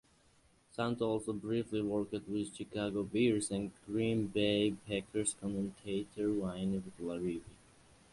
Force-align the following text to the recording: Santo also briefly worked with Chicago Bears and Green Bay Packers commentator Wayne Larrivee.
Santo 0.71 1.05
also 1.07 1.31
briefly 1.31 1.79
worked 1.79 2.13
with 2.27 2.55
Chicago 2.55 3.03
Bears 3.03 3.51
and 3.51 3.71
Green 3.85 4.25
Bay 4.25 4.73
Packers 4.87 5.35
commentator 5.39 6.33
Wayne 6.33 6.81
Larrivee. 6.99 7.43